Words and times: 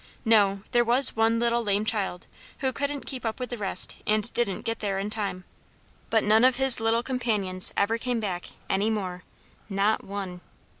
No, 0.25 0.63
there 0.71 0.83
was 0.83 1.15
one 1.15 1.37
little 1.37 1.63
lame 1.63 1.85
child, 1.85 2.25
who 2.61 2.73
couldn't 2.73 3.05
keep 3.05 3.23
up 3.23 3.39
with 3.39 3.51
the 3.51 3.57
rest 3.59 3.97
and 4.07 4.33
didn't 4.33 4.63
get 4.63 4.79
there 4.79 4.97
in 4.97 5.11
time. 5.11 5.43
But 6.09 6.23
none 6.23 6.43
of 6.43 6.55
his 6.55 6.79
little 6.79 7.03
companions 7.03 7.71
ever 7.77 7.99
came 7.99 8.19
back 8.19 8.47
any 8.67 8.89
more, 8.89 9.23
not 9.69 10.03
one. 10.03 10.41